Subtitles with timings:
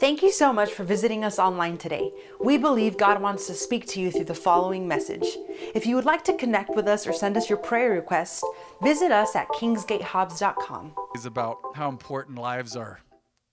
[0.00, 2.10] Thank you so much for visiting us online today.
[2.40, 5.26] We believe God wants to speak to you through the following message.
[5.74, 8.42] If you would like to connect with us or send us your prayer requests,
[8.82, 10.94] visit us at kingsgatehobbs.com.
[11.14, 13.00] Is about how important lives are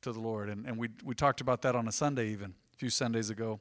[0.03, 0.47] to the Lord.
[0.47, 3.59] And, and we, we talked about that on a Sunday, even a few Sundays ago.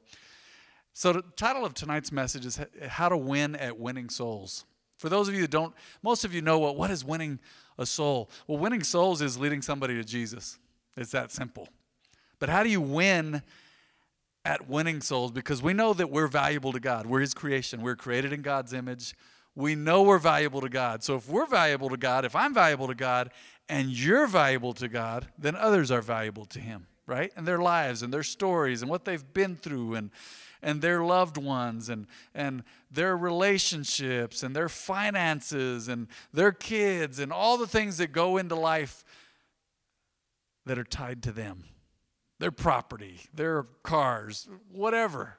[0.93, 2.57] So, the title of tonight's message is
[2.87, 4.63] How to Win at Winning Souls.
[4.97, 7.41] For those of you that don't, most of you know what, what is winning
[7.77, 8.29] a soul?
[8.47, 10.57] Well, winning souls is leading somebody to Jesus.
[10.95, 11.67] It's that simple.
[12.39, 13.41] But how do you win
[14.45, 15.31] at winning souls?
[15.31, 17.05] Because we know that we're valuable to God.
[17.05, 19.15] We're His creation, we're created in God's image.
[19.55, 21.03] We know we're valuable to God.
[21.03, 23.31] So if we're valuable to God, if I'm valuable to God,
[23.67, 27.31] and you're valuable to God, then others are valuable to Him, right?
[27.35, 30.11] And their lives and their stories and what they've been through and
[30.61, 37.31] and their loved ones and and their relationships and their finances and their kids and
[37.31, 39.03] all the things that go into life
[40.65, 41.63] that are tied to them
[42.39, 45.37] their property, their cars, whatever.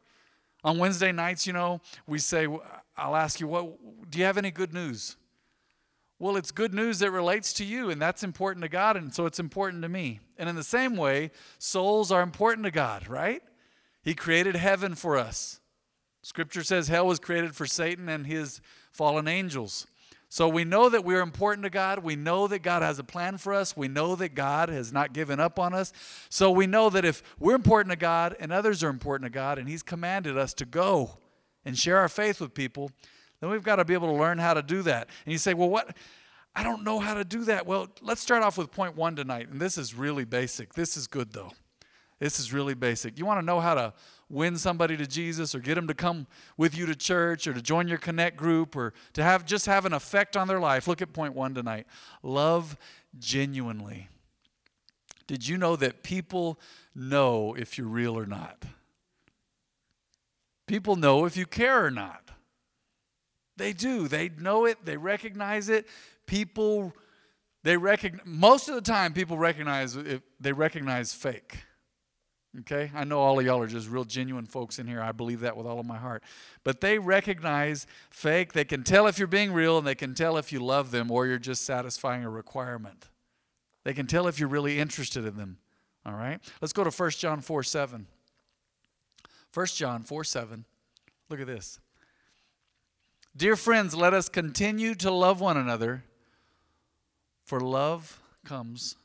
[0.65, 2.49] On Wednesday nights, you know, we say,
[2.97, 5.17] I'll ask you, what, do you have any good news?
[6.19, 9.25] Well, it's good news that relates to you, and that's important to God, and so
[9.25, 10.19] it's important to me.
[10.37, 13.41] And in the same way, souls are important to God, right?
[14.03, 15.61] He created heaven for us.
[16.23, 19.87] Scripture says hell was created for Satan and his fallen angels.
[20.31, 22.01] So we know that we're important to God.
[22.01, 23.77] We know that God has a plan for us.
[23.77, 25.93] We know that God has not given up on us.
[26.29, 29.59] So we know that if we're important to God and others are important to God
[29.59, 31.17] and He's commanded us to go
[31.65, 32.91] and share our faith with people,
[33.41, 35.09] then we've got to be able to learn how to do that.
[35.25, 35.97] And you say, well, what?
[36.55, 37.67] I don't know how to do that.
[37.67, 39.49] Well, let's start off with point one tonight.
[39.49, 40.75] And this is really basic.
[40.75, 41.53] This is good, though.
[42.19, 43.19] This is really basic.
[43.19, 43.95] You want to know how to
[44.31, 46.27] win somebody to Jesus or get them to come
[46.57, 49.87] with you to church or to join your connect group or to have just have
[49.87, 50.87] an effect on their life.
[50.87, 51.87] Look at point 1 tonight.
[52.23, 52.77] Love
[53.19, 54.09] genuinely.
[55.27, 56.59] Did you know that people
[56.95, 58.65] know if you're real or not?
[60.67, 62.31] People know if you care or not.
[63.57, 64.09] They do.
[64.09, 65.87] They know it, they recognize it.
[66.27, 66.93] People
[67.65, 69.97] they recognize most of the time people recognize
[70.41, 71.65] they recognize fake.
[72.61, 72.91] Okay?
[72.95, 75.01] I know all of y'all are just real genuine folks in here.
[75.01, 76.23] I believe that with all of my heart.
[76.65, 78.53] But they recognize fake.
[78.53, 81.11] They can tell if you're being real and they can tell if you love them
[81.11, 83.09] or you're just satisfying a requirement.
[83.85, 85.59] They can tell if you're really interested in them.
[86.07, 86.41] All right?
[86.61, 88.07] Let's go to 1 John 4 7.
[89.53, 90.65] 1 John 4 7.
[91.29, 91.81] Look at this.
[93.37, 96.03] Dear friends, let us continue to love one another,
[97.45, 98.97] for love comes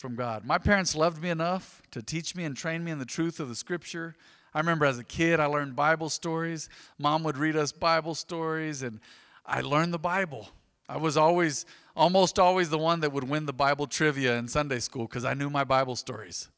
[0.00, 0.46] from God.
[0.46, 3.50] My parents loved me enough to teach me and train me in the truth of
[3.50, 4.16] the scripture.
[4.54, 6.70] I remember as a kid, I learned Bible stories.
[6.98, 8.98] Mom would read us Bible stories, and
[9.44, 10.48] I learned the Bible.
[10.88, 14.78] I was always, almost always the one that would win the Bible trivia in Sunday
[14.78, 16.48] school because I knew my Bible stories.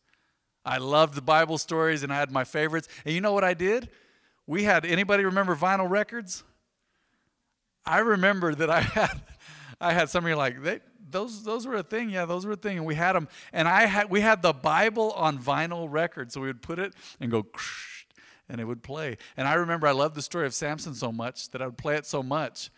[0.64, 2.88] I loved the Bible stories, and I had my favorites.
[3.04, 3.88] And you know what I did?
[4.47, 6.44] We had, anybody remember vinyl records?
[7.84, 9.20] I remember that I had,
[9.80, 10.78] I had some of you like, they,
[11.12, 12.10] those those were a thing.
[12.10, 13.28] Yeah, those were a thing, and we had them.
[13.52, 16.94] And I had we had the Bible on vinyl record, so we would put it
[17.20, 17.46] and go,
[18.48, 19.16] and it would play.
[19.36, 21.96] And I remember I loved the story of Samson so much that I would play
[21.96, 22.70] it so much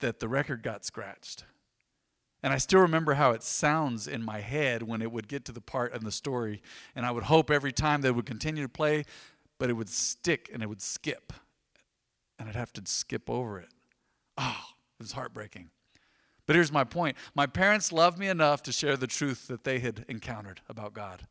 [0.00, 1.44] that the record got scratched.
[2.42, 5.52] And I still remember how it sounds in my head when it would get to
[5.52, 6.62] the part in the story.
[6.94, 9.04] And I would hope every time they would continue to play,
[9.58, 11.32] but it would stick and it would skip.
[12.38, 13.70] And I'd have to skip over it.
[14.36, 14.64] Oh,
[15.00, 15.70] it was heartbreaking.
[16.48, 19.78] But here's my point my parents loved me enough to share the truth that they
[19.78, 21.28] had encountered about God.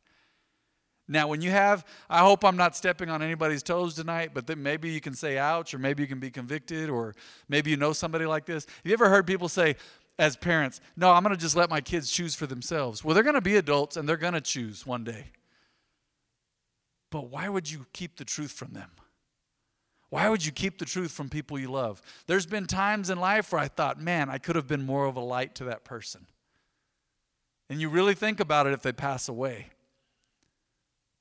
[1.08, 4.62] Now, when you have, I hope I'm not stepping on anybody's toes tonight, but then
[4.62, 7.16] maybe you can say ouch, or maybe you can be convicted, or
[7.48, 8.66] maybe you know somebody like this.
[8.66, 9.74] Have you ever heard people say,
[10.20, 13.02] as parents, no, I'm going to just let my kids choose for themselves?
[13.02, 15.32] Well, they're going to be adults and they're going to choose one day.
[17.10, 18.90] But why would you keep the truth from them?
[20.10, 22.00] Why would you keep the truth from people you love?
[22.26, 25.16] There's been times in life where I thought, man, I could have been more of
[25.16, 26.26] a light to that person.
[27.68, 29.66] And you really think about it if they pass away.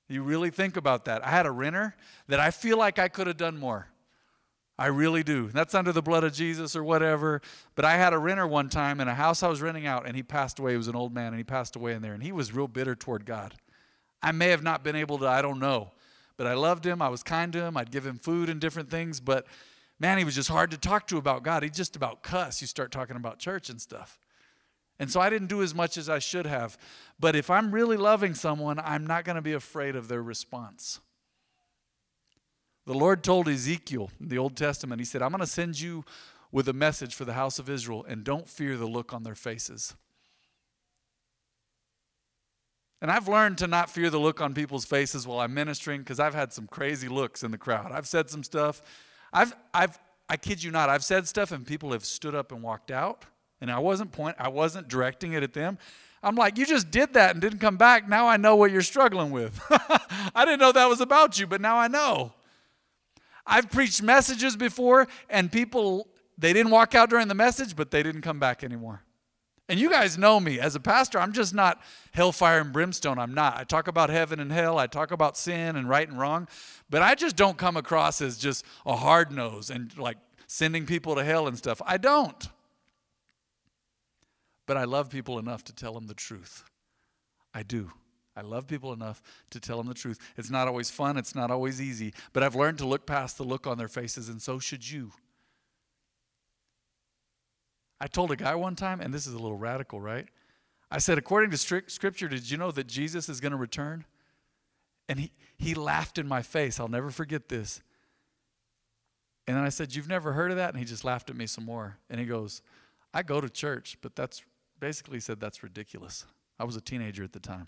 [0.07, 1.25] You really think about that.
[1.25, 1.95] I had a renter
[2.27, 3.89] that I feel like I could have done more.
[4.79, 5.49] I really do.
[5.49, 7.41] That's under the blood of Jesus or whatever.
[7.75, 10.15] But I had a renter one time in a house I was renting out, and
[10.15, 10.71] he passed away.
[10.71, 12.69] He was an old man, and he passed away in there, and he was real
[12.69, 13.55] bitter toward God.
[14.21, 15.91] I may have not been able to, I don't know
[16.37, 17.01] but I loved him.
[17.01, 17.75] I was kind to him.
[17.75, 19.19] I'd give him food and different things.
[19.19, 19.45] But
[19.99, 21.63] man, he was just hard to talk to about God.
[21.63, 22.61] He just about cuss.
[22.61, 24.19] You start talking about church and stuff.
[24.99, 26.77] And so I didn't do as much as I should have.
[27.19, 30.99] But if I'm really loving someone, I'm not going to be afraid of their response.
[32.85, 36.05] The Lord told Ezekiel in the Old Testament, He said, I'm going to send you
[36.51, 39.35] with a message for the house of Israel, and don't fear the look on their
[39.35, 39.95] faces.
[43.01, 46.19] And I've learned to not fear the look on people's faces while I'm ministering because
[46.19, 47.91] I've had some crazy looks in the crowd.
[47.91, 48.81] I've said some stuff.
[49.31, 52.63] I've, I've, I kid you not, I've said stuff and people have stood up and
[52.63, 53.25] walked out.
[53.61, 55.77] And I wasn't point, I wasn't directing it at them.
[56.23, 58.09] I'm like, you just did that and didn't come back.
[58.09, 59.61] Now I know what you're struggling with.
[60.35, 62.33] I didn't know that was about you, but now I know.
[63.45, 66.07] I've preached messages before and people,
[66.37, 69.03] they didn't walk out during the message, but they didn't come back anymore.
[69.69, 70.59] And you guys know me.
[70.59, 71.81] As a pastor, I'm just not
[72.13, 73.19] hellfire and brimstone.
[73.19, 73.57] I'm not.
[73.57, 74.79] I talk about heaven and hell.
[74.79, 76.47] I talk about sin and right and wrong.
[76.89, 80.17] But I just don't come across as just a hard nose and like
[80.47, 81.81] sending people to hell and stuff.
[81.85, 82.47] I don't.
[84.67, 86.63] But I love people enough to tell them the truth.
[87.53, 87.91] I do.
[88.37, 90.19] I love people enough to tell them the truth.
[90.37, 93.43] It's not always fun, it's not always easy, but I've learned to look past the
[93.43, 95.11] look on their faces, and so should you.
[97.99, 100.27] I told a guy one time, and this is a little radical, right?
[100.89, 104.05] I said, according to scripture, did you know that Jesus is going to return?
[105.09, 106.79] And he, he laughed in my face.
[106.79, 107.81] I'll never forget this.
[109.47, 110.69] And then I said, You've never heard of that?
[110.69, 111.97] And he just laughed at me some more.
[112.09, 112.61] And he goes,
[113.13, 114.43] I go to church, but that's
[114.79, 116.25] basically said that's ridiculous.
[116.59, 117.67] I was a teenager at the time.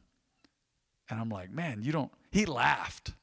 [1.10, 2.12] And I'm like, Man, you don't.
[2.32, 3.14] He laughed.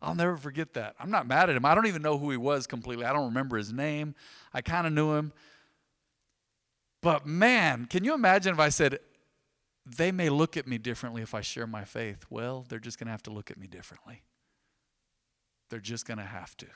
[0.00, 0.94] I'll never forget that.
[1.00, 1.64] I'm not mad at him.
[1.64, 3.06] I don't even know who he was completely.
[3.06, 4.14] I don't remember his name.
[4.52, 5.32] I kind of knew him.
[7.04, 8.98] But man, can you imagine if I said,
[9.84, 12.24] they may look at me differently if I share my faith?
[12.30, 14.22] Well, they're just going to have to look at me differently.
[15.68, 16.66] They're just going to have to.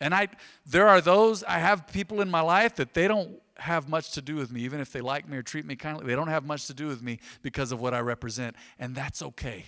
[0.00, 0.28] And I
[0.64, 4.22] there are those I have people in my life that they don't have much to
[4.22, 6.06] do with me even if they like me or treat me kindly.
[6.06, 9.20] They don't have much to do with me because of what I represent, and that's
[9.20, 9.66] okay.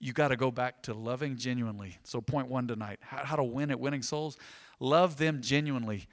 [0.00, 1.96] You got to go back to loving genuinely.
[2.04, 4.36] So point 1 tonight, how, how to win at winning souls,
[4.78, 6.06] love them genuinely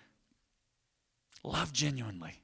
[1.43, 2.41] Love genuinely.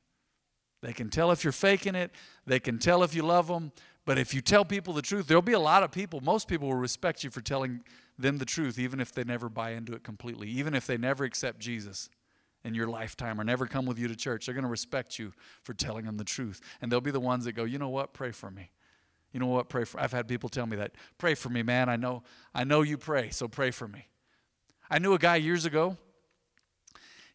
[0.82, 2.12] They can tell if you're faking it,
[2.46, 3.72] they can tell if you love them.
[4.06, 6.70] But if you tell people the truth, there'll be a lot of people, most people
[6.70, 7.84] will respect you for telling
[8.18, 11.26] them the truth, even if they never buy into it completely, even if they never
[11.26, 12.10] accept Jesus
[12.64, 14.46] in your lifetime or never come with you to church.
[14.46, 15.34] They're going to respect you
[15.64, 16.62] for telling them the truth.
[16.82, 18.72] And they'll be the ones that go, you know what, pray for me.
[19.34, 20.94] You know what, pray for I've had people tell me that.
[21.18, 21.90] Pray for me, man.
[21.90, 22.24] I know
[22.56, 24.08] I know you pray, so pray for me.
[24.90, 25.98] I knew a guy years ago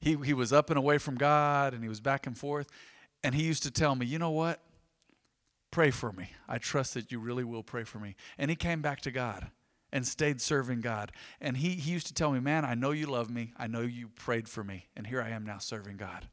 [0.03, 2.69] he, he was up and away from God and he was back and forth.
[3.23, 4.61] And he used to tell me, you know what?
[5.71, 6.31] Pray for me.
[6.49, 8.17] I trust that you really will pray for me.
[8.37, 9.51] And he came back to God
[9.93, 11.13] and stayed serving God.
[11.41, 13.53] And he, he used to tell me, man, I know you love me.
[13.57, 14.89] I know you prayed for me.
[14.97, 16.27] And here I am now serving God.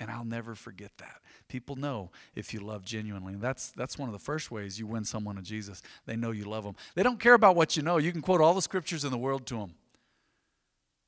[0.00, 1.20] And I'll never forget that.
[1.46, 3.36] People know if you love genuinely.
[3.36, 5.80] That's, that's one of the first ways you win someone to Jesus.
[6.06, 6.74] They know you love them.
[6.96, 7.98] They don't care about what you know.
[7.98, 9.74] You can quote all the scriptures in the world to them.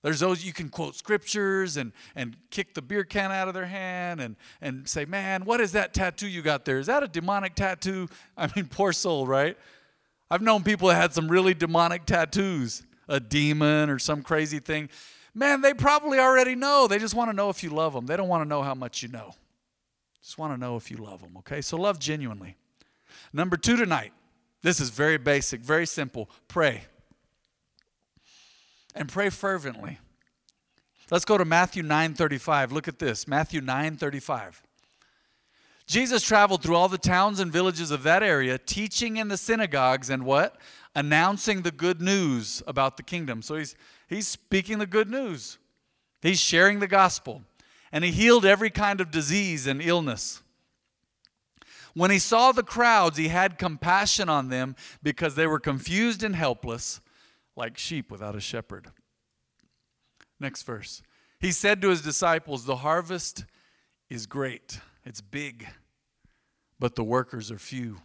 [0.03, 3.67] There's those you can quote scriptures and, and kick the beer can out of their
[3.67, 6.81] hand and, and say, Man, what is that tattoo you got there?
[6.81, 8.09] Is that a demonic tattoo?
[8.37, 9.57] I mean, poor soul, right?
[10.29, 14.89] I've known people that had some really demonic tattoos, a demon or some crazy thing.
[15.35, 16.89] Man, they probably already know.
[16.89, 18.07] They just want to know if you love them.
[18.07, 19.35] They don't want to know how much you know.
[20.21, 21.61] Just want to know if you love them, okay?
[21.61, 22.57] So love genuinely.
[23.33, 24.13] Number two tonight.
[24.63, 26.31] This is very basic, very simple.
[26.49, 26.83] Pray
[28.95, 29.99] and pray fervently.
[31.11, 32.73] Let's go to Matthew 9:35.
[32.73, 33.29] Look at this.
[33.29, 34.63] Matthew 9:35.
[35.87, 40.09] Jesus traveled through all the towns and villages of that area, teaching in the synagogues
[40.09, 40.57] and what?
[40.95, 43.43] Announcing the good news about the kingdom.
[43.43, 43.75] So he's
[44.09, 45.59] he's speaking the good news.
[46.23, 47.43] He's sharing the gospel.
[47.91, 50.41] And he healed every kind of disease and illness.
[51.93, 56.35] When he saw the crowds, he had compassion on them because they were confused and
[56.35, 57.02] helpless
[57.57, 58.89] like sheep without a shepherd.
[60.41, 61.03] Next verse.
[61.39, 63.45] He said to his disciples, The harvest
[64.09, 65.67] is great, it's big,
[66.79, 67.99] but the workers are few.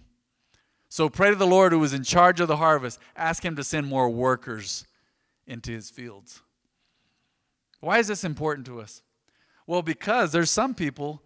[0.89, 2.99] So pray to the Lord who is in charge of the harvest.
[3.15, 4.85] Ask him to send more workers
[5.45, 6.41] into his fields.
[7.79, 9.01] Why is this important to us?
[9.65, 11.21] Well, because there's some people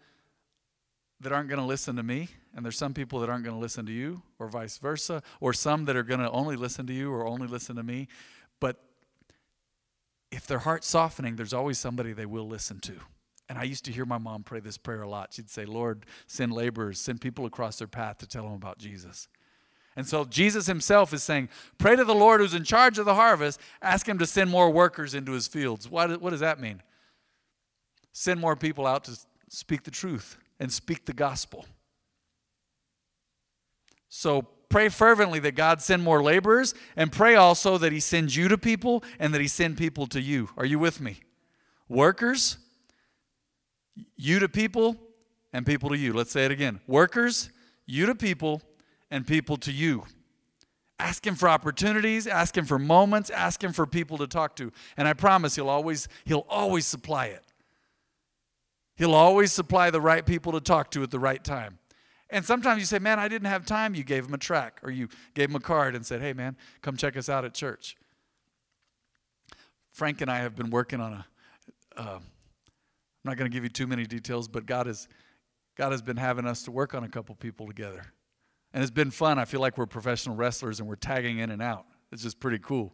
[1.20, 3.62] that aren't going to listen to me and there's some people that aren't going to
[3.62, 6.94] listen to you, or vice versa, or some that are going to only listen to
[6.94, 8.08] you or only listen to me.
[8.60, 8.78] But
[10.32, 12.94] if their heart's softening, there's always somebody they will listen to.
[13.50, 15.34] And I used to hear my mom pray this prayer a lot.
[15.34, 19.28] She'd say, Lord, send laborers, send people across their path to tell them about Jesus.
[19.96, 23.16] And so Jesus himself is saying, Pray to the Lord who's in charge of the
[23.16, 25.90] harvest, ask him to send more workers into his fields.
[25.90, 26.82] What, what does that mean?
[28.14, 29.18] Send more people out to
[29.50, 31.66] speak the truth and speak the gospel.
[34.14, 38.50] So pray fervently that God send more laborers and pray also that he sends you
[38.50, 40.50] to people and that he send people to you.
[40.58, 41.22] Are you with me?
[41.88, 42.58] Workers,
[44.18, 44.98] you to people,
[45.54, 46.12] and people to you.
[46.12, 46.82] Let's say it again.
[46.88, 47.52] Workers,
[47.86, 48.62] you to people,
[49.10, 50.04] and people to you.
[51.00, 54.74] Ask him for opportunities, ask him for moments, ask him for people to talk to.
[54.98, 57.44] And I promise he'll always he'll always supply it.
[58.98, 61.80] He'll always supply the right people to talk to at the right time.
[62.32, 63.94] And sometimes you say, Man, I didn't have time.
[63.94, 66.56] You gave him a track or you gave him a card and said, Hey, man,
[66.82, 67.98] come check us out at church.
[69.92, 71.26] Frank and I have been working on a.
[71.98, 72.20] am uh,
[73.26, 75.08] not going to give you too many details, but God has,
[75.76, 78.06] God has been having us to work on a couple people together.
[78.74, 79.38] And it's been fun.
[79.38, 81.86] I feel like we're professional wrestlers and we're tagging in and out.
[82.14, 82.94] It's just pretty cool.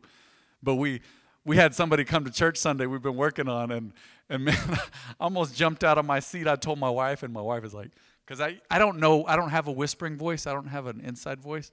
[0.63, 1.01] But we,
[1.45, 3.93] we had somebody come to church Sunday we've been working on, and
[4.29, 4.79] and man, I
[5.19, 6.47] almost jumped out of my seat.
[6.47, 7.91] I told my wife, and my wife is like,
[8.27, 10.99] because I, I don't know, I don't have a whispering voice, I don't have an
[10.99, 11.71] inside voice.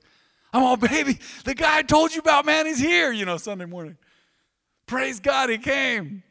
[0.53, 3.65] I'm all, baby, the guy I told you about, man, he's here, you know, Sunday
[3.65, 3.97] morning.
[4.87, 6.23] Praise God, he came.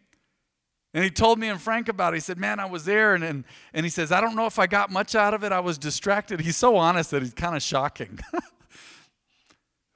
[0.93, 2.17] And he told me and Frank about it.
[2.17, 3.15] He said, Man, I was there.
[3.15, 5.51] And, and, and he says, I don't know if I got much out of it.
[5.51, 6.39] I was distracted.
[6.39, 8.19] He's so honest that he's kind of shocking.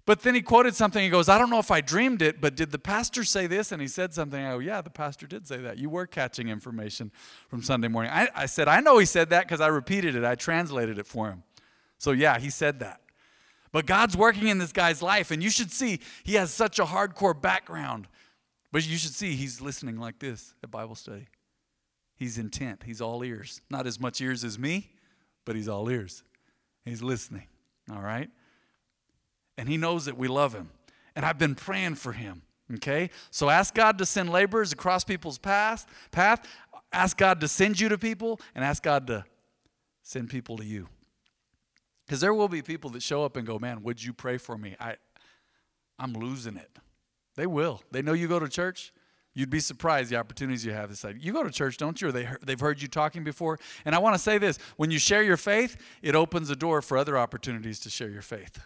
[0.08, 1.04] But then he quoted something.
[1.04, 3.74] He goes, I don't know if I dreamed it, but did the pastor say this?
[3.74, 4.42] And he said something.
[4.42, 5.78] I go, Yeah, the pastor did say that.
[5.78, 7.12] You were catching information
[7.50, 8.14] from Sunday morning.
[8.14, 11.06] I, I said, I know he said that because I repeated it, I translated it
[11.06, 11.44] for him.
[11.98, 13.02] So, yeah, he said that.
[13.74, 16.86] But God's working in this guy's life, and you should see he has such a
[16.86, 18.08] hardcore background.
[18.72, 21.28] But you should see he's listening like this at Bible study.
[22.16, 23.62] He's intent, he's all ears.
[23.70, 24.90] Not as much ears as me,
[25.44, 26.24] but he's all ears.
[26.86, 27.48] He's listening,
[27.92, 28.30] all right?
[29.58, 30.70] And He knows that we love Him.
[31.16, 32.44] And I've been praying for Him.
[32.76, 33.10] Okay?
[33.32, 36.46] So ask God to send laborers across people's path, path.
[36.92, 39.26] Ask God to send you to people, and ask God to
[40.04, 40.88] send people to you.
[42.06, 44.58] Because there will be people that show up and go, Man, would you pray for
[44.58, 44.76] me?
[44.80, 44.96] I,
[46.00, 46.70] I'm losing it.
[47.36, 47.82] They will.
[47.92, 48.94] They know you go to church.
[49.34, 50.90] You'd be surprised the opportunities you have.
[50.90, 52.08] It's like, you go to church, don't you?
[52.08, 53.60] Or they, they've heard you talking before.
[53.86, 56.82] And I want to say this when you share your faith, it opens the door
[56.82, 58.60] for other opportunities to share your faith.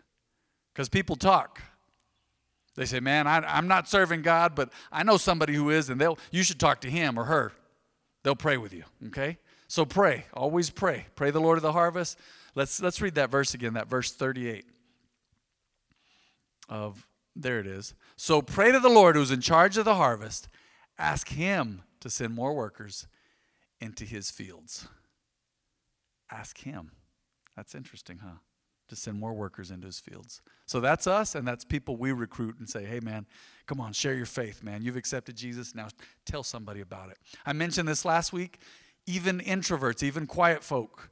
[0.73, 1.61] Because people talk.
[2.75, 5.99] They say, Man, I, am not serving God, but I know somebody who is, and
[5.99, 7.51] they'll you should talk to him or her.
[8.23, 8.83] They'll pray with you.
[9.07, 9.37] Okay?
[9.67, 10.25] So pray.
[10.33, 11.07] Always pray.
[11.15, 12.17] Pray the Lord of the harvest.
[12.55, 14.65] Let's let's read that verse again, that verse 38
[16.69, 17.93] of there it is.
[18.15, 20.47] So pray to the Lord who's in charge of the harvest.
[20.97, 23.07] Ask him to send more workers
[23.79, 24.87] into his fields.
[26.29, 26.91] Ask him.
[27.55, 28.37] That's interesting, huh?
[28.91, 30.41] To send more workers into his fields.
[30.65, 33.25] So that's us, and that's people we recruit and say, hey, man,
[33.65, 34.81] come on, share your faith, man.
[34.83, 35.73] You've accepted Jesus.
[35.73, 35.87] Now
[36.25, 37.17] tell somebody about it.
[37.45, 38.59] I mentioned this last week.
[39.07, 41.09] Even introverts, even quiet folk,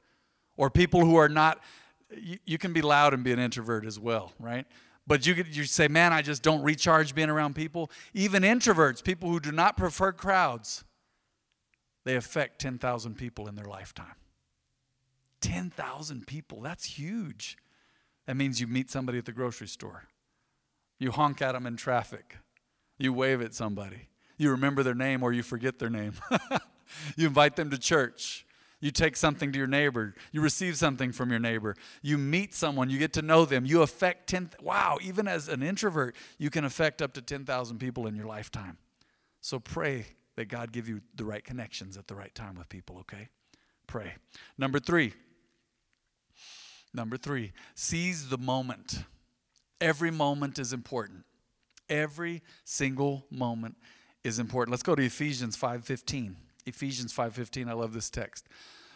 [0.57, 1.63] or people who are not,
[2.15, 4.67] you, you can be loud and be an introvert as well, right?
[5.07, 7.89] But you, you say, man, I just don't recharge being around people.
[8.13, 10.83] Even introverts, people who do not prefer crowds,
[12.03, 14.15] they affect 10,000 people in their lifetime.
[15.41, 17.57] 10,000 people, that's huge.
[18.29, 20.03] That means you meet somebody at the grocery store.
[20.99, 22.37] You honk at them in traffic.
[22.99, 24.09] You wave at somebody.
[24.37, 26.13] You remember their name or you forget their name.
[27.17, 28.45] you invite them to church.
[28.81, 30.13] You take something to your neighbor.
[30.31, 31.75] You receive something from your neighbor.
[32.03, 32.91] You meet someone.
[32.91, 33.65] You get to know them.
[33.65, 38.05] You affect 10, wow, even as an introvert, you can affect up to 10,000 people
[38.05, 38.77] in your lifetime.
[39.41, 40.05] So pray
[40.35, 43.29] that God give you the right connections at the right time with people, okay?
[43.87, 44.13] Pray.
[44.55, 45.13] Number three,
[46.93, 49.03] Number three, seize the moment.
[49.79, 51.25] Every moment is important.
[51.89, 53.75] Every single moment
[54.23, 54.71] is important.
[54.71, 56.35] Let's go to Ephesians 5:15.
[56.65, 57.69] Ephesians 5:15.
[57.69, 58.47] I love this text.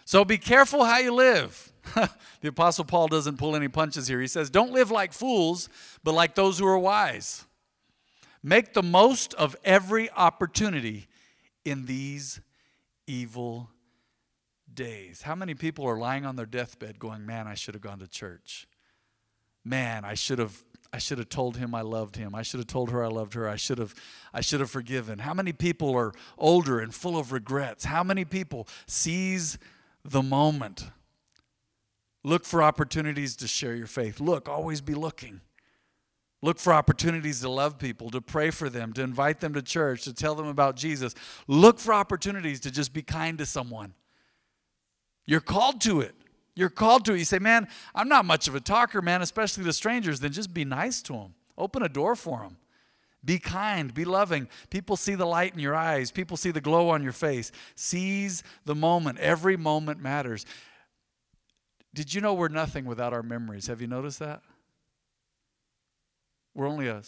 [0.05, 1.71] So be careful how you live.
[2.41, 4.19] the apostle Paul doesn't pull any punches here.
[4.19, 5.69] He says, "Don't live like fools,
[6.03, 7.45] but like those who are wise.
[8.43, 11.07] Make the most of every opportunity
[11.63, 12.41] in these
[13.07, 13.69] evil
[14.75, 15.21] days.
[15.21, 18.07] How many people are lying on their deathbed going, Man, I should have gone to
[18.07, 18.67] church?
[19.63, 20.63] Man, I should have.
[20.91, 22.35] I should have told him I loved him.
[22.35, 23.49] I should have told her I loved her.
[23.49, 23.95] I should have
[24.31, 25.19] I should have forgiven.
[25.19, 27.85] How many people are older and full of regrets?
[27.85, 29.57] How many people seize
[30.05, 30.85] the moment?
[32.23, 34.19] Look for opportunities to share your faith.
[34.19, 35.41] Look, always be looking.
[36.43, 40.03] Look for opportunities to love people, to pray for them, to invite them to church,
[40.03, 41.15] to tell them about Jesus.
[41.47, 43.93] Look for opportunities to just be kind to someone.
[45.25, 46.15] You're called to it.
[46.55, 47.19] You're called to it.
[47.19, 50.19] You say, man, I'm not much of a talker, man, especially to strangers.
[50.19, 51.33] Then just be nice to them.
[51.57, 52.57] Open a door for them.
[53.25, 54.49] Be kind, be loving.
[54.69, 57.51] People see the light in your eyes, people see the glow on your face.
[57.75, 59.17] Seize the moment.
[59.19, 60.45] Every moment matters.
[61.93, 63.67] Did you know we're nothing without our memories?
[63.67, 64.41] Have you noticed that?
[66.55, 67.01] We're only a,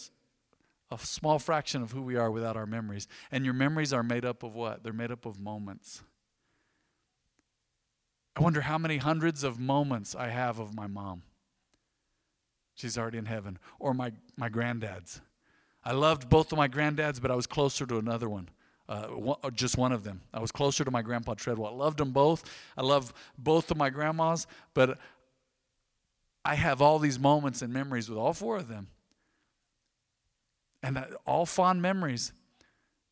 [0.90, 3.08] a small fraction of who we are without our memories.
[3.30, 4.82] And your memories are made up of what?
[4.82, 6.02] They're made up of moments.
[8.36, 11.22] I wonder how many hundreds of moments I have of my mom.
[12.74, 13.58] She's already in heaven.
[13.78, 15.20] Or my, my granddads.
[15.82, 18.50] I loved both of my granddads, but I was closer to another one.
[18.88, 20.20] Uh, one, just one of them.
[20.34, 21.72] I was closer to my grandpa Treadwell.
[21.72, 22.44] I loved them both.
[22.76, 24.98] I love both of my grandmas, but
[26.44, 28.88] I have all these moments and memories with all four of them.
[30.82, 32.32] And that, all fond memories.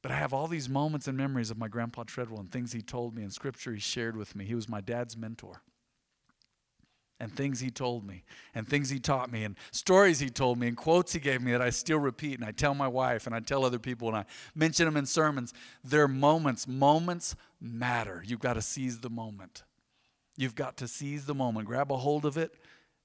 [0.05, 2.83] But I have all these moments and memories of my grandpa Treadwell and things he
[2.83, 4.45] told me and scripture he shared with me.
[4.45, 5.63] He was my dad's mentor
[7.19, 8.23] and things he told me
[8.55, 11.53] and things he taught me and stories he told me and quotes he gave me
[11.53, 14.17] that I still repeat and I tell my wife and I tell other people and
[14.19, 15.55] I mention them in sermons.
[15.83, 16.69] They're moments.
[16.69, 18.23] Moments matter.
[18.27, 19.63] You've got to seize the moment.
[20.37, 21.67] You've got to seize the moment.
[21.67, 22.53] Grab a hold of it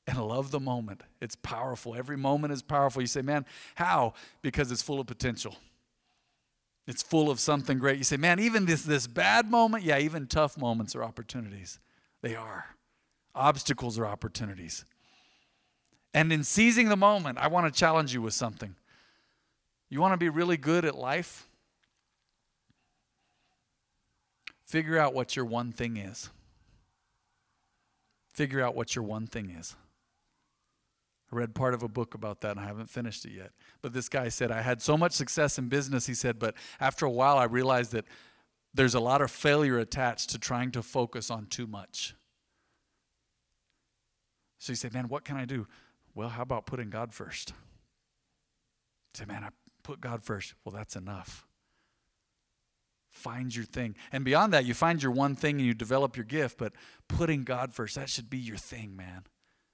[0.06, 1.04] and love the moment.
[1.22, 1.96] It's powerful.
[1.96, 3.02] Every moment is powerful.
[3.02, 4.16] You say, man, how?
[4.42, 5.56] Because it's full of potential.
[6.90, 8.00] It's full of something great.
[8.00, 11.78] You say, man, even this, this bad moment, yeah, even tough moments are opportunities.
[12.24, 12.66] They are.
[13.36, 14.86] Obstacles are opportunities.
[16.16, 18.74] And in seizing the moment, I want to challenge you with something.
[19.92, 21.48] You want to be really good at life?
[24.66, 26.32] Figure out what your one thing is.
[28.34, 29.76] Figure out what your one thing is.
[31.32, 33.52] I read part of a book about that and I haven't finished it yet.
[33.82, 37.06] But this guy said, I had so much success in business, he said, but after
[37.06, 38.06] a while I realized that
[38.74, 42.16] there's a lot of failure attached to trying to focus on too much.
[44.60, 45.68] So you say, man, what can I do?
[46.14, 47.54] Well, how about putting God first?
[49.20, 49.50] say, man, I
[49.84, 50.54] put God first.
[50.64, 51.46] Well, that's enough.
[53.12, 53.96] Find your thing.
[54.12, 56.74] And beyond that, you find your one thing and you develop your gift, but
[57.08, 59.24] putting God first, that should be your thing, man.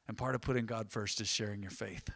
[0.07, 2.09] And part of putting God first is sharing your faith.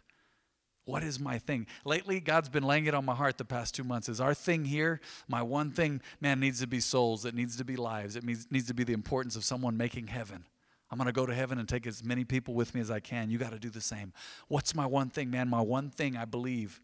[0.84, 1.66] What is my thing?
[1.84, 4.08] Lately, God's been laying it on my heart the past two months.
[4.08, 7.24] Is our thing here, my one thing, man, needs to be souls.
[7.24, 8.16] It needs to be lives.
[8.16, 10.46] It needs, needs to be the importance of someone making heaven.
[10.90, 12.98] I'm going to go to heaven and take as many people with me as I
[12.98, 13.30] can.
[13.30, 14.12] You got to do the same.
[14.48, 15.48] What's my one thing, man?
[15.48, 16.80] My one thing I believe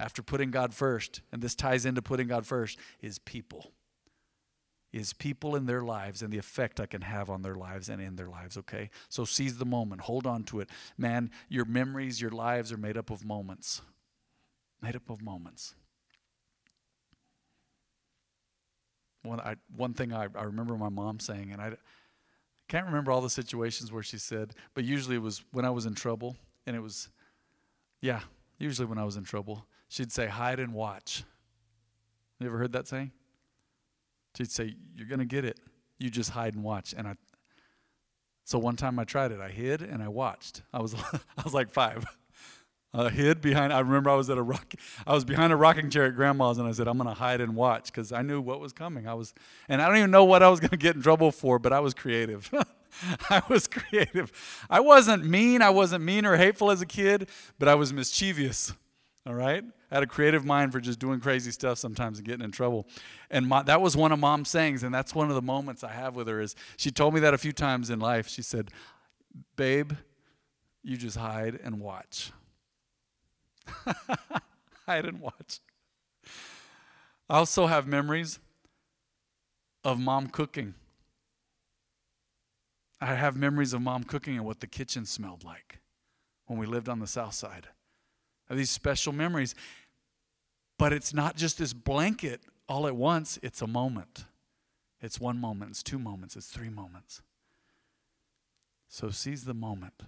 [0.00, 3.72] after putting God first, and this ties into putting God first, is people.
[4.92, 8.00] Is people in their lives and the effect I can have on their lives and
[8.00, 8.88] in their lives, okay?
[9.10, 10.70] So seize the moment, hold on to it.
[10.96, 13.82] Man, your memories, your lives are made up of moments.
[14.80, 15.74] Made up of moments.
[19.22, 21.72] One, I, one thing I, I remember my mom saying, and I,
[22.68, 25.86] can't remember all the situations where she said, but usually it was when I was
[25.86, 26.36] in trouble.
[26.66, 27.08] And it was,
[28.02, 28.20] yeah,
[28.58, 29.66] usually when I was in trouble.
[29.88, 31.24] She'd say, hide and watch.
[32.38, 33.10] You ever heard that saying?
[34.36, 35.58] She'd say, You're going to get it.
[35.98, 36.94] You just hide and watch.
[36.96, 37.14] And I,
[38.44, 39.40] so one time I tried it.
[39.40, 40.62] I hid and I watched.
[40.72, 42.04] I was, I was like five.
[42.94, 43.72] I hid behind.
[43.72, 44.74] I remember I was at a rock.
[45.06, 47.40] I was behind a rocking chair at grandma's, and I said, "I'm going to hide
[47.42, 49.06] and watch" because I knew what was coming.
[49.06, 49.34] I was,
[49.68, 51.72] and I don't even know what I was going to get in trouble for, but
[51.72, 52.50] I was creative.
[53.30, 54.32] I was creative.
[54.70, 55.60] I wasn't mean.
[55.60, 58.72] I wasn't mean or hateful as a kid, but I was mischievous.
[59.28, 62.42] All right, I had a creative mind for just doing crazy stuff sometimes and getting
[62.42, 62.86] in trouble.
[63.30, 65.92] And my, that was one of mom's sayings, and that's one of the moments I
[65.92, 66.40] have with her.
[66.40, 68.26] Is she told me that a few times in life?
[68.26, 68.70] She said,
[69.54, 69.92] "Babe,
[70.82, 72.32] you just hide and watch."
[74.86, 75.60] I didn't watch.
[77.28, 78.38] I also have memories
[79.84, 80.72] of mom cooking.
[82.98, 85.80] I have memories of mom cooking and what the kitchen smelled like
[86.46, 87.68] when we lived on the south side.
[88.48, 89.54] Have these special memories.
[90.78, 94.24] But it's not just this blanket all at once, it's a moment.
[95.00, 97.22] It's one moment, it's two moments, it's three moments.
[98.88, 100.02] So seize the moment,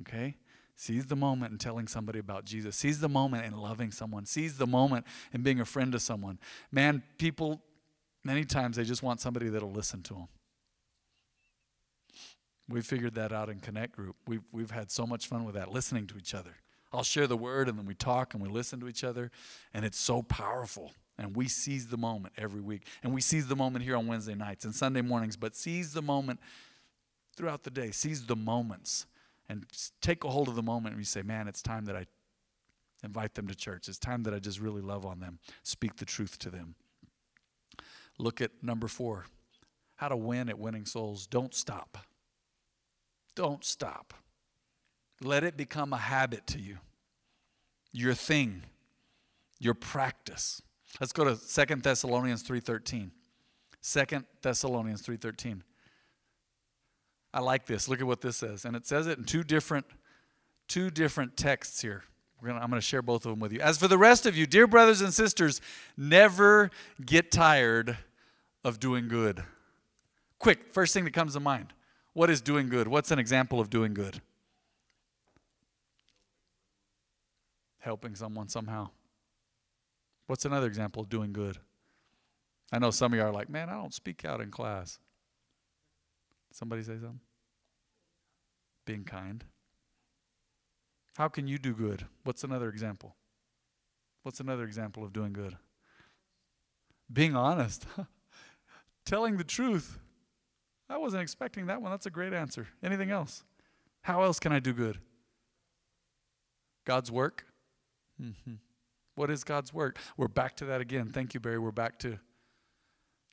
[0.00, 0.36] okay?
[0.76, 2.76] Seize the moment in telling somebody about Jesus.
[2.76, 4.26] Seize the moment in loving someone.
[4.26, 6.38] Seize the moment in being a friend to someone.
[6.72, 7.60] Man, people,
[8.24, 10.28] many times they just want somebody that'll listen to them.
[12.68, 14.16] We figured that out in Connect Group.
[14.26, 16.56] We've, we've had so much fun with that, listening to each other.
[16.94, 19.30] I'll share the word and then we talk and we listen to each other,
[19.72, 20.92] and it's so powerful.
[21.16, 22.88] And we seize the moment every week.
[23.02, 26.02] And we seize the moment here on Wednesday nights and Sunday mornings, but seize the
[26.02, 26.40] moment
[27.36, 27.92] throughout the day.
[27.92, 29.06] Seize the moments
[29.48, 29.64] and
[30.00, 32.06] take a hold of the moment and you say, man, it's time that I
[33.04, 33.88] invite them to church.
[33.88, 36.74] It's time that I just really love on them, speak the truth to them.
[38.18, 39.26] Look at number four
[39.96, 41.26] how to win at winning souls.
[41.26, 41.98] Don't stop.
[43.36, 44.14] Don't stop.
[45.24, 46.78] Let it become a habit to you,
[47.92, 48.62] your thing,
[49.58, 50.60] your practice.
[51.00, 53.10] Let's go to Second Thessalonians 3:13.
[53.82, 55.62] 2 Thessalonians 3:13.
[57.32, 57.88] I like this.
[57.88, 58.64] Look at what this says.
[58.64, 59.86] And it says it in two different
[60.68, 62.04] two different texts here.
[62.44, 63.60] Gonna, I'm going to share both of them with you.
[63.60, 65.62] As for the rest of you, dear brothers and sisters,
[65.96, 66.70] never
[67.04, 67.96] get tired
[68.62, 69.42] of doing good.
[70.38, 71.72] Quick, first thing that comes to mind.
[72.12, 72.86] What is doing good?
[72.86, 74.20] What's an example of doing good?
[77.84, 78.88] Helping someone somehow.
[80.26, 81.58] What's another example of doing good?
[82.72, 84.98] I know some of you are like, man, I don't speak out in class.
[86.50, 87.20] Somebody say something?
[88.86, 89.44] Being kind.
[91.16, 92.06] How can you do good?
[92.24, 93.16] What's another example?
[94.22, 95.56] What's another example of doing good?
[97.12, 97.86] Being honest.
[99.04, 99.98] Telling the truth.
[100.88, 101.90] I wasn't expecting that one.
[101.90, 102.66] That's a great answer.
[102.82, 103.44] Anything else?
[104.02, 104.98] How else can I do good?
[106.86, 107.46] God's work.
[108.20, 108.54] Mm-hmm.
[109.16, 109.98] What is God's work?
[110.16, 111.10] We're back to that again.
[111.10, 111.58] Thank you, Barry.
[111.58, 112.18] We're back to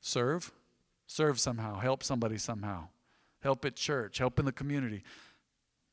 [0.00, 0.52] serve.
[1.06, 1.78] Serve somehow.
[1.78, 2.88] Help somebody somehow.
[3.40, 4.18] Help at church.
[4.18, 5.02] Help in the community.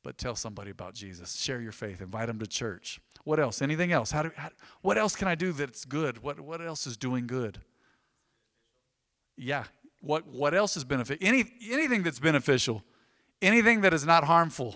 [0.04, 1.36] But tell somebody about Jesus.
[1.36, 2.02] Share your faith.
[2.02, 3.02] Invite them to church.
[3.23, 3.62] What else?
[3.62, 4.12] Anything else?
[4.12, 4.49] How do, how,
[4.82, 6.23] what else can I do that's good?
[6.23, 7.60] What, what else is doing good?
[9.36, 9.65] Yeah.
[10.02, 11.28] What, what else is beneficial?
[11.28, 12.84] Any, anything that's beneficial.
[13.41, 14.75] Anything that is not harmful.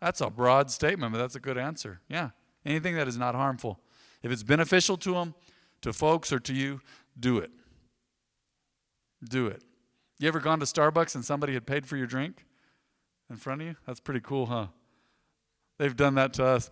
[0.00, 2.00] That's a broad statement, but that's a good answer.
[2.08, 2.30] Yeah.
[2.64, 3.80] Anything that is not harmful.
[4.22, 5.34] If it's beneficial to them,
[5.82, 6.80] to folks, or to you,
[7.18, 7.50] do it.
[9.22, 9.62] Do it.
[10.18, 12.44] You ever gone to Starbucks and somebody had paid for your drink
[13.28, 13.76] in front of you?
[13.86, 14.68] That's pretty cool, huh?
[15.78, 16.70] They've done that to us.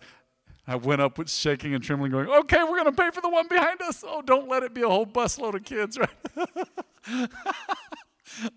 [0.65, 3.29] I went up with shaking and trembling, going, okay, we're going to pay for the
[3.29, 4.03] one behind us.
[4.07, 5.97] Oh, don't let it be a whole busload of kids,
[7.07, 7.29] right?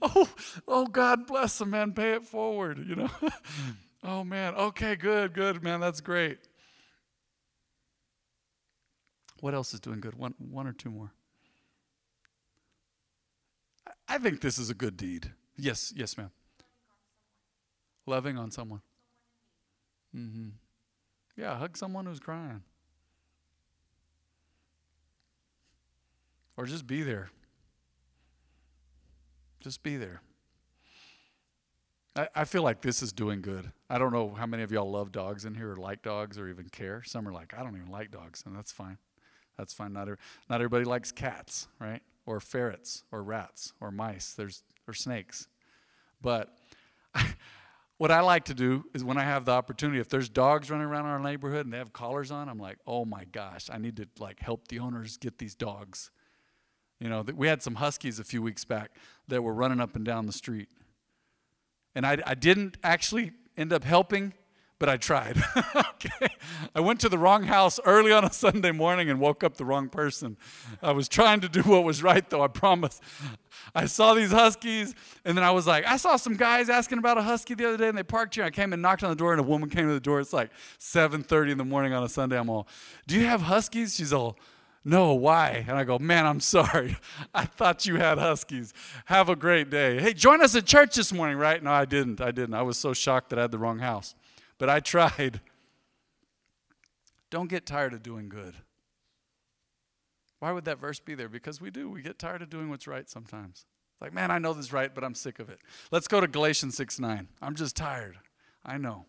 [0.01, 0.29] oh,
[0.68, 1.92] oh, God bless them, man.
[1.92, 3.11] Pay it forward, you know.
[4.05, 4.55] oh, man.
[4.55, 5.81] Okay, good, good, man.
[5.81, 6.38] That's great.
[9.40, 10.14] What else is doing good?
[10.14, 11.12] One, one or two more.
[14.09, 15.33] I think this is a good deed.
[15.57, 16.31] Yes, yes, ma'am.
[18.07, 18.81] Loving on someone.
[20.16, 20.49] Mm-hmm.
[21.37, 22.62] Yeah, hug someone who's crying.
[26.57, 27.31] Or just be there.
[29.61, 30.22] Just be there.
[32.14, 33.72] I, I feel like this is doing good.
[33.90, 36.49] I don't know how many of y'all love dogs in here or like dogs or
[36.49, 37.03] even care.
[37.05, 38.96] Some are like, I don't even like dogs, and that's fine.
[39.59, 39.92] That's fine.
[39.92, 40.09] Not,
[40.49, 42.03] not everybody likes cats, right?
[42.27, 44.33] Or ferrets, or rats, or mice.
[44.33, 45.49] There's or snakes.
[46.21, 46.57] But
[47.99, 50.87] what I like to do is when I have the opportunity, if there's dogs running
[50.87, 53.97] around our neighborhood and they have collars on, I'm like, oh my gosh, I need
[53.97, 56.11] to like help the owners get these dogs.
[57.01, 58.92] You know, we had some huskies a few weeks back
[59.29, 60.69] that were running up and down the street.
[61.95, 64.35] And I, I didn't actually end up helping
[64.79, 65.43] but I tried.
[65.77, 66.29] okay.
[66.75, 69.65] I went to the wrong house early on a Sunday morning and woke up the
[69.65, 70.37] wrong person.
[70.83, 73.01] I was trying to do what was right, though, I promise.
[73.75, 77.17] I saw these huskies, and then I was like, I saw some guys asking about
[77.17, 78.45] a husky the other day, and they parked here.
[78.45, 80.21] I came and knocked on the door, and a woman came to the door.
[80.21, 82.39] It's like 7.30 in the morning on a Sunday.
[82.39, 82.69] I'm all,
[83.07, 83.97] do you have huskies?
[83.97, 84.37] She's all,
[84.85, 85.65] no, why?
[85.67, 86.97] And I go, man, I'm sorry.
[87.35, 88.75] I thought you had huskies.
[89.07, 90.01] Have a great day.
[90.01, 91.62] Hey, join us at church this morning, right?
[91.62, 92.21] No, I didn't.
[92.21, 92.55] I didn't.
[92.55, 94.15] I was so shocked that I had the wrong house
[94.59, 95.40] but I tried.
[97.31, 98.55] Don't get tired of doing good.
[100.38, 101.29] Why would that verse be there?
[101.29, 101.90] Because we do.
[101.90, 103.64] We get tired of doing what's right sometimes.
[103.95, 105.59] It's like, man, I know this is right, but I'm sick of it.
[105.90, 107.29] Let's go to Galatians 6 9.
[107.40, 108.19] I'm just tired.
[108.64, 109.07] I know.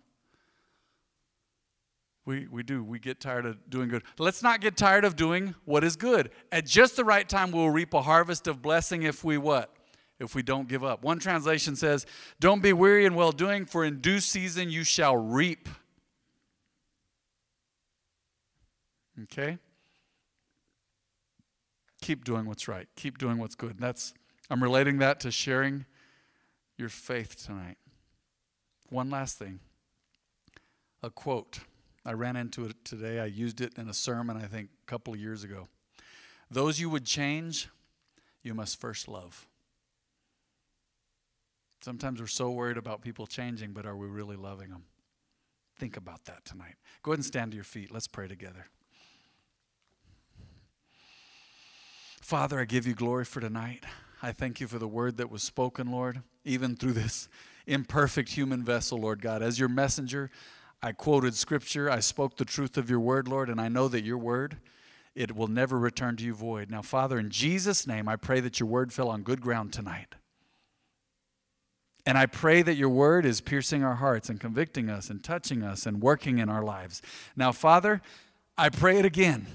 [2.25, 2.83] We, we do.
[2.83, 4.03] We get tired of doing good.
[4.19, 6.31] Let's not get tired of doing what is good.
[6.51, 9.73] At just the right time, we'll reap a harvest of blessing if we what?
[10.19, 11.03] If we don't give up.
[11.03, 12.05] One translation says,
[12.39, 15.69] Don't be weary in well doing, for in due season you shall reap.
[19.23, 19.57] Okay?
[22.01, 22.87] Keep doing what's right.
[22.95, 23.79] Keep doing what's good.
[23.79, 24.13] That's
[24.49, 25.85] I'm relating that to sharing
[26.77, 27.77] your faith tonight.
[28.89, 29.59] One last thing.
[31.03, 31.59] A quote.
[32.05, 33.19] I ran into it today.
[33.19, 35.67] I used it in a sermon, I think, a couple of years ago.
[36.49, 37.67] Those you would change,
[38.41, 39.45] you must first love.
[41.81, 44.85] Sometimes we're so worried about people changing, but are we really loving them?
[45.77, 46.75] Think about that tonight.
[47.03, 47.91] Go ahead and stand to your feet.
[47.91, 48.67] Let's pray together.
[52.21, 53.85] Father, I give you glory for tonight.
[54.21, 57.29] I thank you for the word that was spoken, Lord, even through this
[57.67, 59.43] imperfect human vessel, Lord God.
[59.43, 60.31] As your messenger,
[60.81, 64.03] I quoted scripture, I spoke the truth of your word, Lord, and I know that
[64.03, 64.57] your word
[65.17, 66.69] it will never return to you void.
[66.69, 70.13] Now, Father, in Jesus' name, I pray that your word fell on good ground tonight.
[72.07, 75.61] And I pray that your word is piercing our hearts and convicting us and touching
[75.61, 77.01] us and working in our lives.
[77.35, 78.01] Now, Father,
[78.57, 79.45] I pray it again.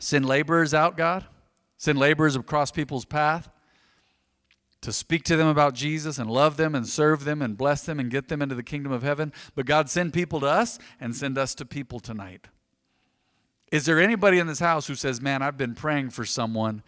[0.00, 1.24] Send laborers out, God.
[1.76, 3.48] Send laborers across people's path
[4.80, 8.00] to speak to them about Jesus and love them and serve them and bless them
[8.00, 9.32] and get them into the kingdom of heaven.
[9.54, 12.48] But God, send people to us and send us to people tonight.
[13.70, 16.82] Is there anybody in this house who says, Man, I've been praying for someone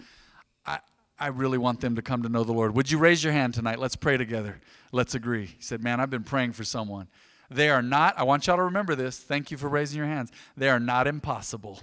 [0.67, 0.81] I
[1.29, 2.75] really want them to come to know the Lord.
[2.75, 3.79] Would you raise your hand tonight?
[3.79, 4.61] Let's pray together.
[4.93, 5.47] Let's agree.
[5.47, 7.09] He said, Man, I've been praying for someone.
[7.51, 9.19] They are not, I want y'all to remember this.
[9.19, 10.31] Thank you for raising your hands.
[10.57, 11.81] They are not impossible.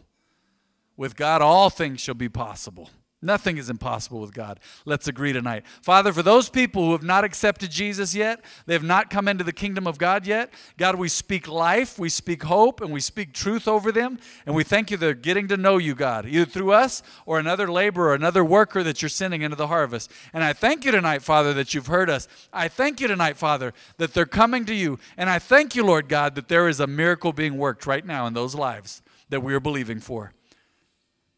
[0.95, 2.89] With God, all things shall be possible.
[3.19, 4.59] Nothing is impossible with God.
[4.85, 5.65] Let's agree tonight.
[5.81, 9.43] Father, for those people who have not accepted Jesus yet, they have not come into
[9.43, 13.33] the kingdom of God yet, God, we speak life, we speak hope, and we speak
[13.33, 14.19] truth over them.
[14.45, 17.71] And we thank you they're getting to know you, God, either through us or another
[17.71, 20.11] laborer, another worker that you're sending into the harvest.
[20.31, 22.27] And I thank you tonight, Father, that you've heard us.
[22.53, 24.99] I thank you tonight, Father, that they're coming to you.
[25.17, 28.27] And I thank you, Lord God, that there is a miracle being worked right now
[28.27, 30.33] in those lives that we are believing for.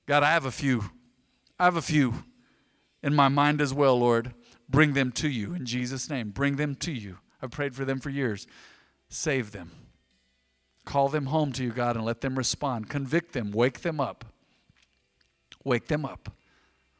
[0.07, 0.89] God, I have a few
[1.59, 2.23] I have a few
[3.03, 4.33] in my mind as well, Lord.
[4.69, 6.29] Bring them to you in Jesus' name.
[6.29, 7.17] Bring them to you.
[7.41, 8.47] I've prayed for them for years.
[9.09, 9.71] Save them.
[10.85, 12.89] Call them home to you, God, and let them respond.
[12.89, 13.51] Convict them.
[13.51, 14.25] Wake them up.
[15.63, 16.31] Wake them up.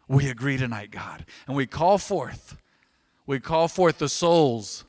[0.08, 1.26] We agree tonight, God.
[1.48, 2.58] And we call forth,
[3.28, 4.84] we call forth the souls,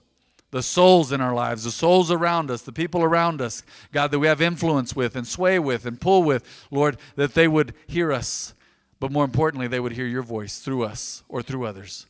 [0.50, 4.18] the souls in our lives, the souls around us, the people around us, God, that
[4.18, 8.12] we have influence with and sway with and pull with, Lord, that they would hear
[8.12, 8.54] us
[9.00, 12.06] but more importantly, they would hear your voice through us or through others.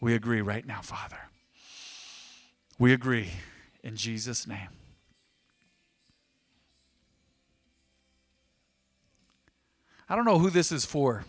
[0.00, 1.16] We agree right now, Father.
[2.76, 3.30] We agree
[3.84, 4.68] in Jesus' name.
[10.08, 11.24] I don't know who this is for,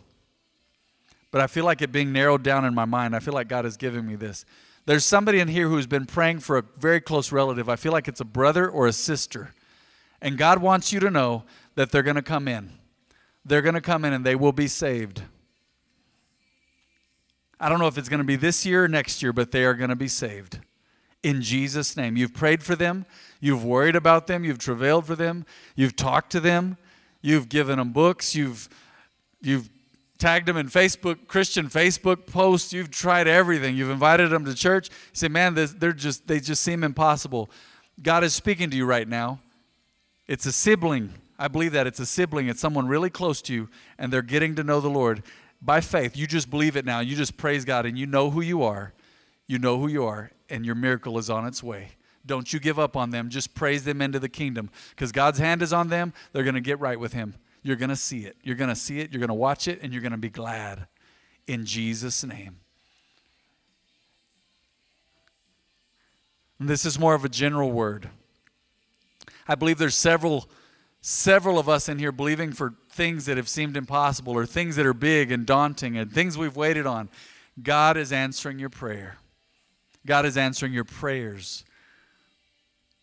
[1.29, 3.15] but I feel like it being narrowed down in my mind.
[3.15, 4.43] I feel like God is giving me this.
[4.87, 7.69] There's somebody in here who's been praying for a very close relative.
[7.69, 9.53] I feel like it's a brother or a sister.
[10.19, 11.43] And God wants you to know
[11.75, 12.71] that they're going to come in
[13.45, 15.23] they're going to come in and they will be saved.
[17.59, 19.63] I don't know if it's going to be this year or next year, but they
[19.63, 20.59] are going to be saved.
[21.23, 22.17] In Jesus' name.
[22.17, 23.05] You've prayed for them.
[23.39, 24.43] You've worried about them.
[24.43, 25.45] You've travailed for them.
[25.75, 26.77] You've talked to them.
[27.21, 28.35] You've given them books.
[28.35, 28.67] You've,
[29.41, 29.69] you've
[30.17, 32.73] tagged them in Facebook, Christian Facebook posts.
[32.73, 33.77] You've tried everything.
[33.77, 34.89] You've invited them to church.
[34.89, 37.49] You say, man, they're just, they just seem impossible.
[38.01, 39.39] God is speaking to you right now.
[40.27, 43.69] It's a sibling I believe that it's a sibling, it's someone really close to you,
[43.97, 45.23] and they're getting to know the Lord
[45.61, 46.15] by faith.
[46.15, 46.99] You just believe it now.
[46.99, 48.93] You just praise God, and you know who you are.
[49.47, 51.89] You know who you are, and your miracle is on its way.
[52.25, 53.29] Don't you give up on them.
[53.29, 56.13] Just praise them into the kingdom because God's hand is on them.
[56.31, 57.35] They're going to get right with Him.
[57.63, 58.37] You're going to see it.
[58.43, 59.11] You're going to see it.
[59.11, 60.87] You're going to watch it, and you're going to be glad
[61.47, 62.59] in Jesus' name.
[66.59, 68.09] And this is more of a general word.
[69.47, 70.49] I believe there's several
[71.05, 74.85] several of us in here believing for things that have seemed impossible or things that
[74.85, 77.09] are big and daunting and things we've waited on.
[77.61, 79.17] God is answering your prayer.
[80.05, 81.65] God is answering your prayers.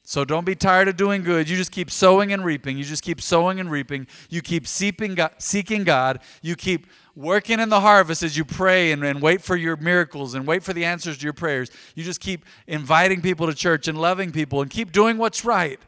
[0.02, 1.48] So don't be tired of doing good.
[1.48, 2.78] You just keep sowing and reaping.
[2.78, 4.06] You just keep sowing and reaping.
[4.30, 5.32] You keep seeking God.
[5.36, 6.20] Seeking God.
[6.40, 10.32] You keep working in the harvest as you pray and, and wait for your miracles
[10.32, 11.70] and wait for the answers to your prayers.
[11.94, 15.78] You just keep inviting people to church and loving people and keep doing what's right.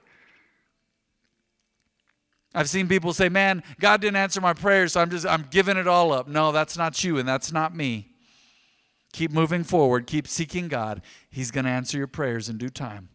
[2.55, 5.77] I've seen people say, "Man, God didn't answer my prayers, so I'm just I'm giving
[5.77, 8.09] it all up." No, that's not you and that's not me.
[9.13, 11.03] Keep moving forward, keep seeking God.
[11.31, 13.11] He's going to answer your prayers in due time.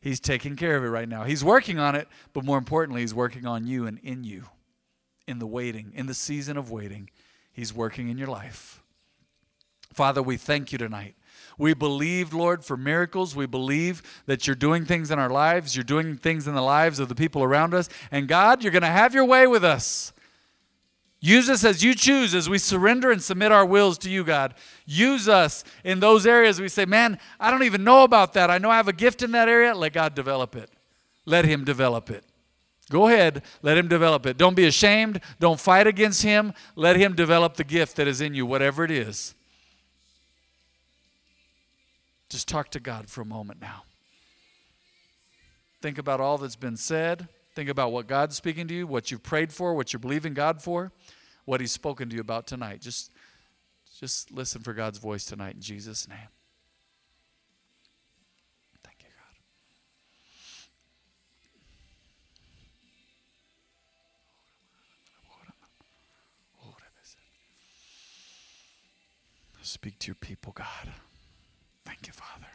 [0.00, 1.24] He's taking care of it right now.
[1.24, 4.44] He's working on it, but more importantly, he's working on you and in you.
[5.26, 7.10] In the waiting, in the season of waiting,
[7.52, 8.80] he's working in your life.
[9.92, 11.16] Father, we thank you tonight
[11.58, 13.36] we believe, Lord, for miracles.
[13.36, 15.76] We believe that you're doing things in our lives.
[15.76, 17.88] You're doing things in the lives of the people around us.
[18.10, 20.12] And God, you're going to have your way with us.
[21.20, 24.54] Use us as you choose as we surrender and submit our wills to you, God.
[24.86, 28.50] Use us in those areas we say, man, I don't even know about that.
[28.50, 29.74] I know I have a gift in that area.
[29.74, 30.70] Let God develop it.
[31.26, 32.24] Let Him develop it.
[32.88, 34.38] Go ahead, let Him develop it.
[34.38, 35.20] Don't be ashamed.
[35.40, 36.54] Don't fight against Him.
[36.74, 39.34] Let Him develop the gift that is in you, whatever it is.
[42.28, 43.84] Just talk to God for a moment now.
[45.80, 47.28] Think about all that's been said.
[47.54, 50.62] Think about what God's speaking to you, what you've prayed for, what you're believing God
[50.62, 50.92] for,
[51.44, 52.80] what He's spoken to you about tonight.
[52.80, 53.10] Just,
[53.98, 56.18] just listen for God's voice tonight in Jesus' name.
[58.84, 59.34] Thank you, God.
[69.62, 70.92] Speak to your people, God.
[71.98, 72.46] Thank you, Father.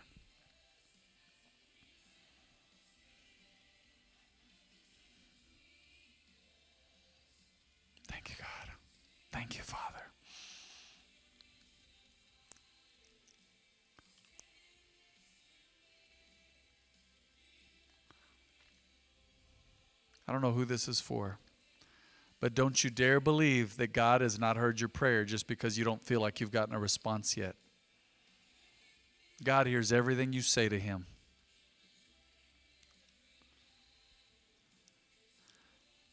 [8.08, 8.71] Thank you, God.
[9.34, 9.82] Thank you, Father.
[20.25, 21.38] I don't know who this is for.
[22.39, 25.84] But don't you dare believe that God has not heard your prayer just because you
[25.84, 27.56] don't feel like you've gotten a response yet.
[29.43, 31.06] God hears everything you say to him.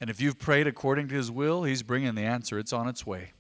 [0.01, 2.59] And if you've prayed according to his will, he's bringing the answer.
[2.59, 3.33] It's on its way.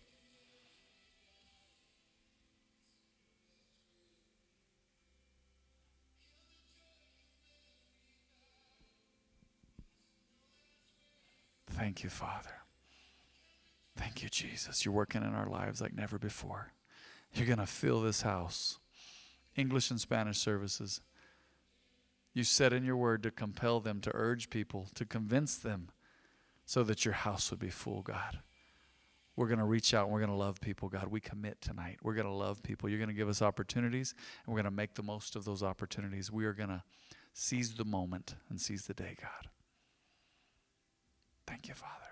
[11.70, 12.50] Thank you, Father.
[13.96, 14.84] Thank you, Jesus.
[14.84, 16.72] You're working in our lives like never before.
[17.32, 18.79] You're going to fill this house.
[19.56, 21.00] English and Spanish services.
[22.32, 25.90] You said in your word to compel them, to urge people, to convince them
[26.64, 28.38] so that your house would be full, God.
[29.36, 31.08] We're going to reach out and we're going to love people, God.
[31.08, 31.98] We commit tonight.
[32.02, 32.88] We're going to love people.
[32.88, 35.62] You're going to give us opportunities, and we're going to make the most of those
[35.62, 36.30] opportunities.
[36.30, 36.82] We are going to
[37.32, 39.48] seize the moment and seize the day, God.
[41.46, 42.09] Thank you, Father.